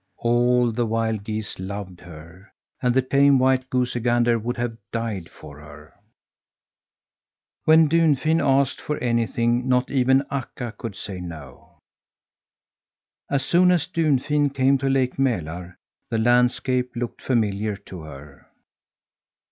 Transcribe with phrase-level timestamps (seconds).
[0.17, 2.51] All the wild geese loved her,
[2.81, 5.93] and the tame white goosey gander would have died for her.
[7.65, 11.77] When Dunfin asked for anything not even Akka could say no.
[13.29, 15.75] As soon as Dunfin came to Lake Mälar
[16.09, 18.47] the landscape looked familiar to her.